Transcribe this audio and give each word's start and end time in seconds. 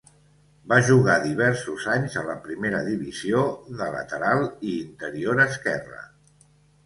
Va 0.71 0.77
jugar 0.85 1.17
diversos 1.25 1.83
anys 1.95 2.15
a 2.21 2.23
la 2.29 2.37
Primera 2.47 2.79
Divisió 2.87 3.43
de 3.81 3.91
lateral 3.97 4.41
i 4.71 4.75
interior 4.79 5.43
esquerra. 5.45 6.01